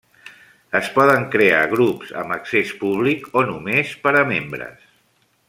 [0.77, 4.91] Es poden crear grups amb accés públic o només per a membres.